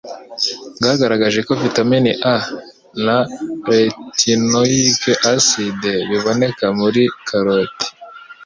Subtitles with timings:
[0.77, 2.37] bwagaragaje ko vitamine A
[3.05, 3.17] na
[3.65, 5.01] 'retinoic
[5.33, 7.87] acid' biboneka muri karoti